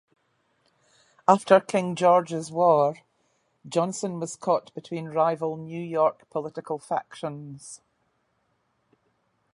[1.27, 2.97] After King George's War,
[3.69, 7.81] Johnson was caught between rival New York political factions.